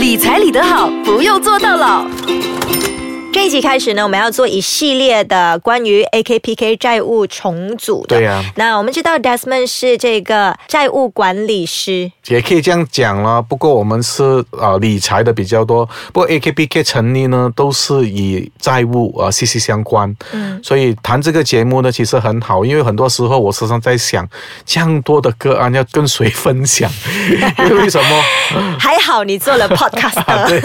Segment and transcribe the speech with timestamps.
[0.00, 2.06] 理财理得好，不用做到老。
[3.40, 8.18] 这一集开始呢，我们要做一系列的关于 AKPK 债务重组的。
[8.18, 13.40] 对呀那我们知道 Desmond 是这个债务管理师，也可以这样讲啦。
[13.40, 20.14] 不过我们是呃理财的比较多，不过 AKPK 成立呢都是以债务呃息息相关。
[20.32, 24.28] 嗯，所以谈这个节目呢其实很好，因为很多时候我时常在想，
[24.66, 26.92] 这样多的个案要跟谁分享？
[27.60, 28.22] 因为为什么？
[28.78, 30.60] 还好你做了 podcast， 对，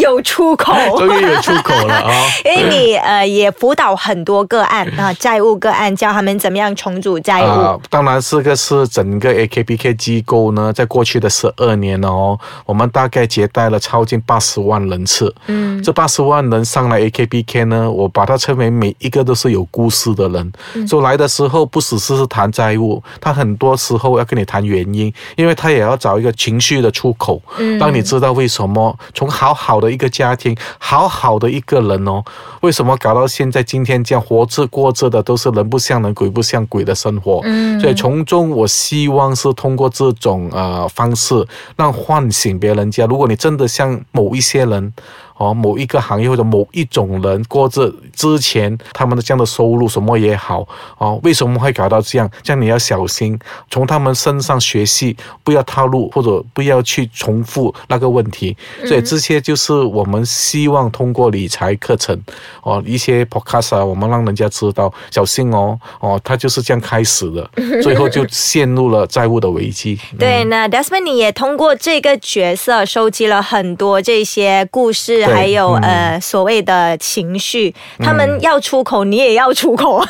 [0.00, 0.72] 有出口。
[0.96, 2.12] 终于有出口了啊！
[2.44, 7.46] 因为你呃也辅导很多个案啊，债务个案，教他们怎么样重组债务。
[7.46, 15.34] 啊，当然这个是整个 AKPK 机构呢，在过去的十二年哦，我们大概接待了超近八十万人次。
[15.46, 20.52] 嗯这八十万人上来 AKPK 呢，我把它称为每一个都是有故事的人。
[20.74, 32.22] 嗯所以来的时候不只是谈债务，他很多时候要跟你谈原因，因为他也要找一个情绪的出口，嗯让你知道为什么从好好的一个家庭，好好的一个人哦，
[32.60, 37.40] 为什么搞到现在今天这样活着过着的都是人不像人，鬼不像鬼的生活。
[37.44, 43.06] 嗯所以从中我希望是通过这种呃方式，让唤醒别人家。
[43.06, 44.92] 如果你真的像某一些人。
[45.36, 50.66] 哦，某一个行业或者某一种人过着之前他们的这样的收入什么也好，
[50.98, 52.30] 哦，为什么会搞到这样？
[52.42, 53.38] 这样你要小心，
[53.70, 58.56] 从他们身上学习，不要套路或者不要去重复那个问题。
[58.86, 62.18] 所以这些就是我们希望通过理财课程，
[62.62, 67.50] 哦，一些 podcast 啊，我们让人家知道小心哦，哦，他就是这样开始的，
[67.82, 69.98] 最后就陷入了债务的危机。
[70.18, 75.82] 对，那 Desmond 你也通过这个角色收集了很多这些故事，对还有、嗯。
[75.82, 80.02] 呃所谓的情绪，他们要出口，你也要出口，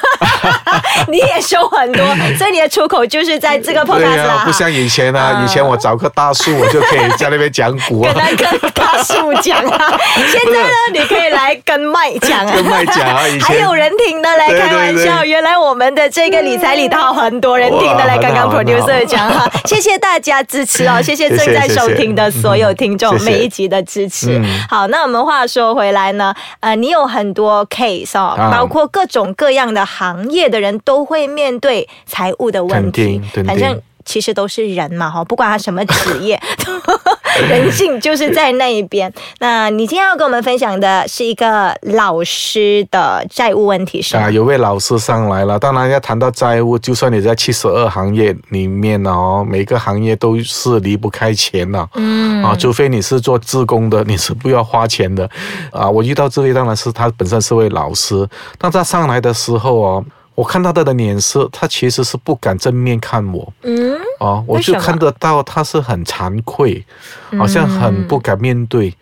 [1.09, 2.05] 你也收很多，
[2.39, 4.43] 所以你的出口就是在这个对 podcast 呀、啦。
[4.45, 5.45] 不像以前啊，啊。
[5.45, 9.99] 以前我找棵大树，我就可以在那边讲股跟啊，那个大树讲啊，
[10.31, 24.39] 现在呢，你可以来跟麦讲啊，跟麦讲啊，还有人听的嘞，开玩笑，对对原来我们的这个理财理套很多人听的嘞，哇刚刚 producer 讲哈， 谢谢大家支持哦， 谢谢正在收听的所有听众每一集的支持。
[24.39, 24.45] 嗯。
[24.69, 28.51] 好，那我们话说回来呢，呃，你有很多 case 哦，啊。
[28.51, 33.81] 包括各种各样的行业的人都会面对财务的问肯题反正。
[34.05, 36.41] 其实都是人嘛，哈，不管他什么职业，
[37.49, 39.13] 人性就是在那一边。
[39.41, 44.25] 那你今天要跟我们分享的是一个老师的债务问题是吗？
[44.25, 45.59] 啊，有位老师上来了。
[45.59, 51.89] 当然要谈到债务，就算你在七十二行业里面哦，每个行业都是离不开钱的。
[51.95, 55.29] 嗯啊，除非你是做自工的，你是不要花钱的。
[55.73, 58.29] 啊，我遇到这位当然是他本身是位老师，
[58.59, 60.05] 但他上来的时候哦。
[60.35, 63.53] 我看到他的脸色，他其实是不敢正面看我。
[63.63, 66.85] 嗯，啊，我就看得到他是很惭愧，
[67.39, 68.93] 好像很不敢面对。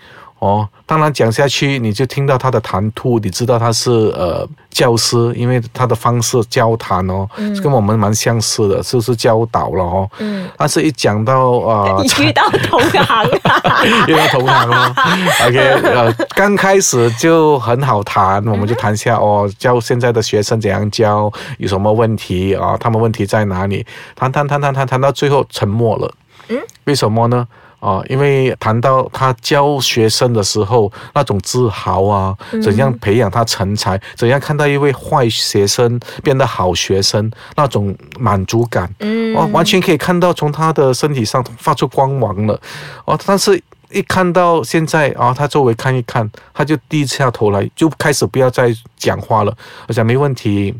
[0.43, 7.29] 哦，当然讲下去，你就听到他的谈吐，你知道他是呃教师，因为他的方式交谈哦，
[7.63, 10.11] 跟我们蛮相似的，就是教导了哦。
[10.19, 13.23] 嗯，但是一讲到呃， 遇到同行啊，
[14.09, 14.93] 因为同行了。
[15.47, 22.77] OK，呃，刚开始就很好谈，我们就谈下哦，教现在的学生怎样教，有什么问题啊？
[22.81, 23.87] 他们问题在哪里？
[24.17, 26.13] 谈谈谈谈谈谈到最后沉默了。
[26.49, 27.47] 嗯，为什么呢？
[27.83, 39.35] 啊，因为谈到他教学生的时候，那种自豪啊，怎样培养他成才，怎样看到一位坏学生变得好学生，那种满足感，嗯。
[39.35, 42.61] 哦，完全可以看到从他的身体上发出光芒了，
[43.05, 43.61] 哦，但是
[43.93, 49.55] 一看到现在啊，他周围看一看，他就低下头来，就开始不要再讲话了。
[49.89, 50.75] 我想没问题，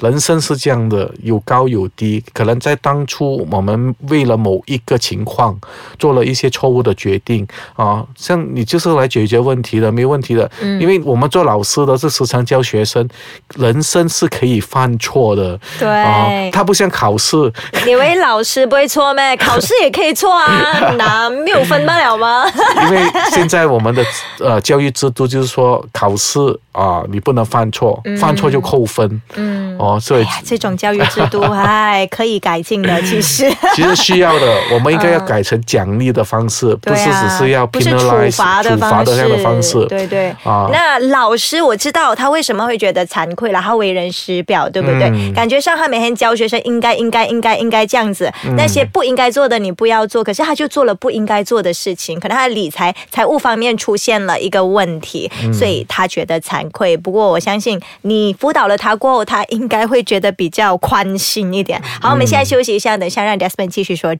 [0.00, 5.58] 人生是这样的，有高有低，可能在当初我们为了某一个情况
[5.98, 10.50] 做了一些错误的决定啊，像你就是来解决问题的，没问题的，
[10.80, 13.08] 因为我们做老师的是时常教学生，
[13.56, 15.58] 人生是可以犯错的。
[15.78, 17.36] 对啊，他不像考试，
[17.84, 19.36] 你以为老师不会错咩？
[19.36, 22.44] 考试也可以错啊，难没有分不了吗？
[22.84, 24.04] 因为现在我们的
[24.38, 26.38] 呃教育制度就是说考试
[26.78, 29.20] 啊、你不能犯错，犯错就扣分。
[29.34, 33.50] 嗯，哦，所以这种教育制度， 哎，可以改进的，其实。
[33.74, 39.84] 其实需要的，我们应该要改成奖励的方式，不是只是要不是处 penalize 罚的处罚的这样的方式。
[39.86, 40.28] 对对。
[40.44, 45.08] 啊那老师我知道他为什么会觉得惭愧了，他为人师表，对不对？
[45.10, 56.96] 嗯感觉上他每天教学生应该应该应该应该这样子，嗯那些不应该做的你不要做，可是他就做了不应该做的事情，可能他的理财财务方面出现了一个问题，嗯所以他觉得惭愧。
[56.96, 61.80] 不过我相信你辅导了他过后，他应该会觉得比较宽心一点。
[62.00, 64.14] 好，我们现在休息一下，等一下让 Desmond 继续说。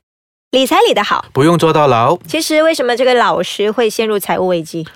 [0.51, 2.17] 理财理得好，不用坐到牢。
[2.27, 4.87] 其实为什么这个老师会陷入财务危机？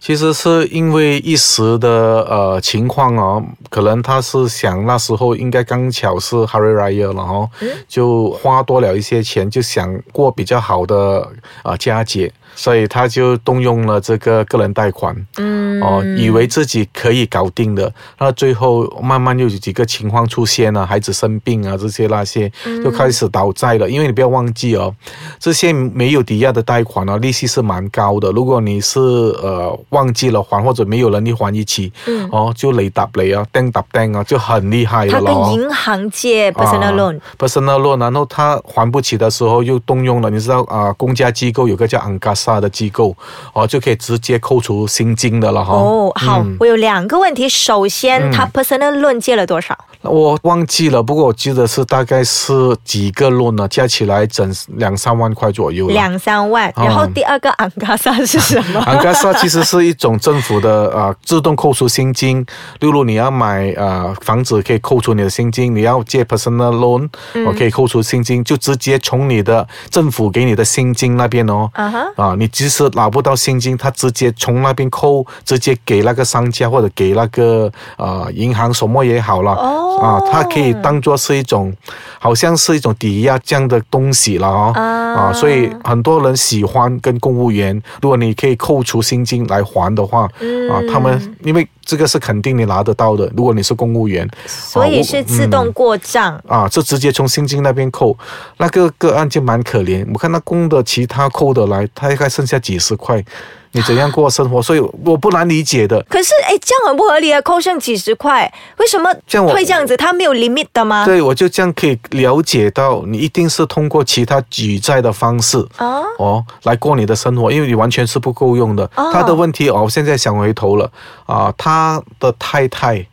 [0.00, 7.48] 其实是因为一时的呃情况哦，可能他是想那时候应该刚巧是 Hari Raya 了哦，
[7.86, 11.28] 就花多了一些钱，就想过比较好的
[11.62, 12.32] 啊佳节。
[12.54, 22.50] 所以他就动用了这个个人贷款，嗯，哦，以为自己可以搞定的，那最后慢慢又有几个情况出现了，孩子生病啊，这些那些
[22.84, 23.88] 就开始倒债了。
[23.88, 24.94] 因为你不要忘记哦，
[25.38, 28.30] 这些没有抵押的贷款呢，利息是蛮高的。
[28.32, 35.12] 如果你是呃忘记了还或者没有能力还一起，嗯，哦，就雷打雷啊，钉打钉啊，就很厉害了。
[35.12, 42.41] 他跟银行借 personal loan，personal loan，然后他还不起的时候又动用了，你知道啊，公家机构有个叫 Angasa。
[42.46, 43.14] 大的机构
[43.52, 45.74] 哦，就可以直接扣除薪金的了哈。
[45.74, 47.48] 哦，好，我有两个问题。
[47.48, 49.76] 首先，他 personal loan 借了多少？
[50.02, 52.52] 我忘记了，不过我记得是大概是
[52.84, 55.86] 几个 loan 呢，加起来整两三万块左右。
[55.88, 56.72] 两三万。
[56.76, 58.80] 然后第二个 Angasa 是什么？
[58.86, 62.44] Angasa 其实是一种政府的啊，自动扣除薪金。
[62.80, 67.08] 例如你要买啊房子，可以扣除你的薪金；你要借 personal loan，
[67.46, 71.70] 我可以扣除薪金，就直接从你的政府给你的薪金那边哦。
[71.74, 72.31] 啊哈。
[72.32, 72.36] 啊。
[72.38, 79.52] 你即使拿不到现金，他直接从那边扣，直接给那个商家或者给那个呃银行什么也好了，
[80.00, 81.72] 啊，它可以当做是一种，
[82.18, 91.68] 好像是一种抵押这样的东西了哦，啊，所以很多人喜欢跟公务员，如果你可以扣除现金来还的话，啊，他们因为。
[91.84, 98.16] 这个是肯定你拿得到的，如果你是公务员，所以是自动过账啊，就直接从薪金那边扣。
[98.56, 103.22] 那个个案就蛮可怜，我看他供的其他扣的来，他还剩下几十块。
[103.72, 104.62] 你怎样过生活？
[104.62, 106.00] 所以我不难理解的。
[106.08, 107.40] 可是，哎，这样很不合理啊！
[107.40, 109.10] 扣剩几十块，为什么
[109.48, 109.96] 会这样子？
[109.96, 111.04] 他没有 limit 的吗？
[111.06, 118.88] 对，我就这样可以了解到，你一定是通过其他举债的方式哦哦来过你的生活，因为你完全是不够用的。
[118.94, 120.90] 他的问题哦，我现在想回头了
[121.26, 123.04] 啊，他的太太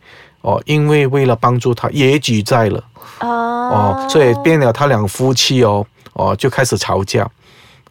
[0.41, 2.83] 哦，因为为了帮助他也举债了
[3.21, 7.25] 哦哦，所以变了他两夫妻哦哦就开始吵架。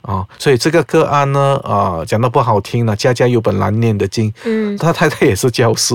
[0.02, 4.32] 啊，所以这个个案呢，啊，讲的不好听呢，家家有本难念的经。
[4.44, 5.94] 嗯，他太太也是教师，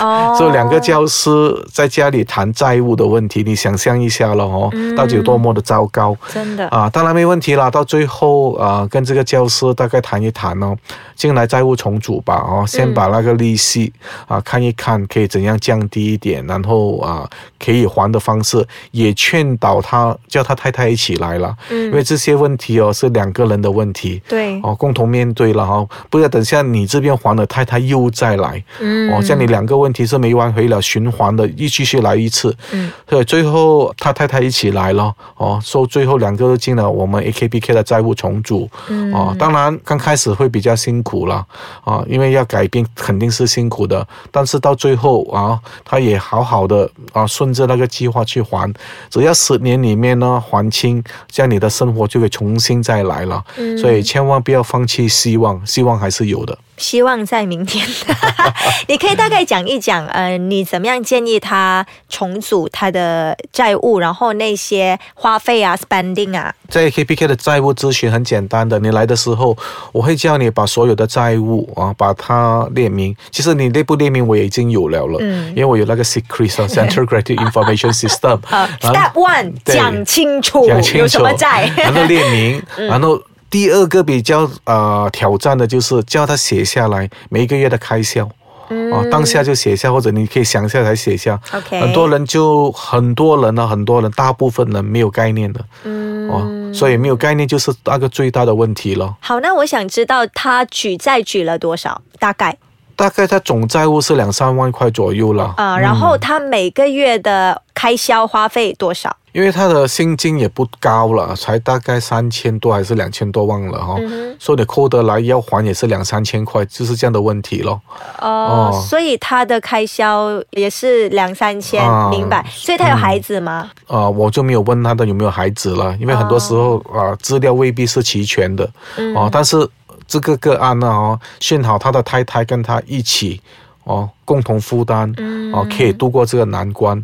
[0.00, 1.30] 哦， 所以两个教师
[1.70, 6.16] 在家里谈债务的问题，你想象一下了哦，到底有多么的糟糕。
[6.32, 7.70] 真的啊，当然没问题啦。
[7.70, 10.74] 到最后啊，跟这个教师大概谈一谈哦，
[11.14, 13.92] 进来债务重组吧，哦，先把那个利息
[14.26, 17.28] 啊看一看，可以怎样降低一点，然后啊
[17.62, 21.54] 可以还的方式，也劝导他叫他太太一起来了。
[21.68, 23.42] 嗯，因为这些问题哦是两个。
[23.42, 24.60] 个人的问题，对。
[24.62, 41.46] 哦，共同面对了哈，不要等下你这边还了，太太又再来，嗯，哦，像你两个问题是没完回了循环的，一继续来一次，嗯，所以最后他太太一起来了，哦，说最后两个都进了我们 A K B K 的债务重组，嗯，哦，当然刚开始会比较辛苦了，
[41.84, 48.72] 啊，因为要改变肯定是辛苦的，但是到最后啊，他也好好的啊，顺着那个计划去还，
[49.10, 53.31] 只要十年里面呢还清，这样你的生活就会重新再来了。
[53.78, 56.58] 所以千万不要放弃希望，希望还是有的。
[56.76, 57.86] 希望在明天，
[58.88, 69.56] 你可以大概讲一讲，呃，你怎么样建议他重组他的债务，然后那些花费啊，spending 啊，在 K P K 的债务咨询很简单的，你来的时候，
[69.92, 73.14] 我会叫你把所有的债务啊，把它列明。
[73.30, 78.40] 其实你内部列明我也已经有了了，嗯，因为我有那个 secret Central credit information system。
[78.80, 83.20] Step one，讲清楚，讲清楚有什么债，然后列明，然后。
[83.52, 88.24] 第二个比较呃挑战的就是叫他写下来每一个月的开销，
[88.68, 91.38] 哦，当下就写下，或者你可以想下来写下。
[91.52, 99.14] OK，很多人就很多人呢，很多人大部分人没有概念的，嗯，哦，所以没有概念就是那个最大的问题了。
[99.20, 102.56] 好，那我想知道他举债举了多少，大概？
[103.02, 105.52] 大概他总债务是两三万块左右了。
[105.56, 109.16] 啊，然后他每个月的开销花费多少？
[109.32, 113.96] 因为他的薪金也不高了，才大概三千多还是两千多万了哈，
[114.38, 117.80] 所以你扣得来要还也是两三千块，就是这样的问题咯。
[118.20, 122.44] 哦，所以他的开销也是两三千，明白？
[122.50, 123.68] 所以他有孩子吗？
[123.88, 128.70] 啊，我就没有问他的有没有孩子了，因为很多时候啊资料未必是齐全的。
[129.16, 129.66] 哦，但是
[130.12, 133.40] 这个个案呢，哦，幸好他的太太跟他一起。
[133.84, 135.12] 哦，共同负担，
[135.52, 136.96] 哦，可以度过这个难关，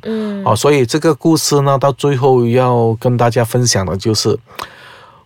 [0.45, 4.39] 哦，所以这个故事呢，到最后要跟大家分享的就是，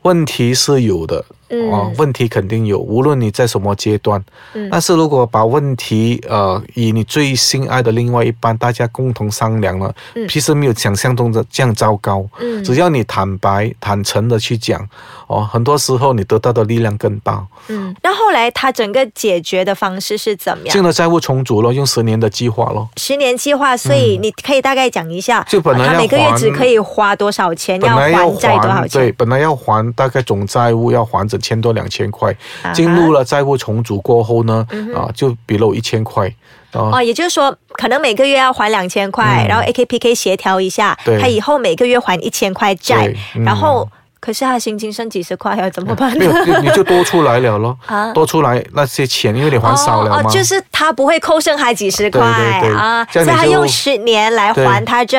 [0.00, 1.22] 问题是有的，
[1.70, 4.22] 哦，问题肯定有，无论你在什么阶段，
[4.54, 4.68] 嗯。
[4.70, 10.26] 但是如果把问题，呃，以你最心爱的另外一半，大家共同商量了，嗯。
[10.28, 12.62] 其实没有想象中的这样糟糕，嗯。
[12.64, 14.86] 只要你坦白、坦诚的去讲，
[15.26, 17.46] 哦，很多时候你得到的力量更大。
[17.68, 20.72] 嗯，那后来他整个解决的方式是怎么样？
[20.72, 22.88] 进了债务重组了，用十年的计划咯。
[22.96, 29.00] 十年计划，所以你可以大概讲一下，就本来每个月只可以花多少钱，要还债多少钱？
[29.00, 32.34] 对，本来要还大概总债务要还整千多两千块。
[32.72, 36.26] 进入了债务重组过后呢，啊，就比了一千块。
[36.70, 39.48] 啊，哦，也就是说，可能每个月要还两千块，嗯。
[39.48, 41.20] 然后 AKPK 协调一下，对。
[41.20, 43.44] 他以后每个月还一千块债，嗯。
[43.44, 43.86] 然后
[44.20, 46.44] 可是他的薪金剩几十块，要怎么办没有呢？
[46.46, 50.22] 你你就多出来了咯 啊，多出来那些钱，因为你还少了嘛。
[50.22, 55.18] 哦，就是他不会扣剩还几十块啊，所以他用十年来还他这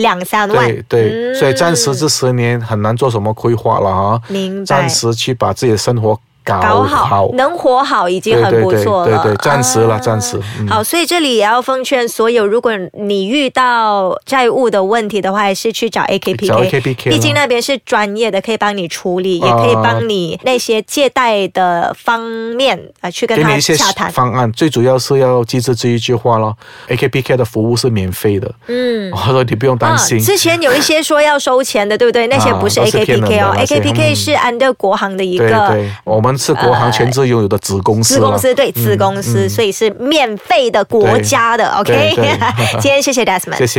[0.00, 0.66] 两三万。
[0.66, 4.20] 对对，嗯所以暂时这十年很难做什么规划了啊。
[4.28, 6.18] 明白暂时去把自己的生活
[6.50, 9.22] 搞搞好，能活好已经很不错了。
[9.22, 10.40] 对对，暂时了，啊暂时。
[10.58, 24.10] 嗯好，所以这里也要奉劝所有，如果你遇到债务的问题的话，还是去找 AKPK，找 AKPK 毕竟那边是专业的，可以帮你处理，也啊可以帮你那些借贷的方面啊、呃去跟他洽谈。
[24.10, 26.56] 方案，最主要是要记住这一句话咯
[26.88, 29.10] AKPK 的服务是免费的，嗯。
[29.12, 30.18] 我说你不用担心。
[30.18, 32.26] 之前有一些说要收钱的，对不对？
[32.28, 41.68] 那些不是啊都是骗人 AKPK 哦的那些，AKPK 嗯是 under 国行的一对个对，我们是国航全资拥有的子公司了子公司，对子公司，所以是免费的国家的。
[41.78, 42.14] OK，
[42.80, 43.78] 今天谢谢 Desmond，谢谢。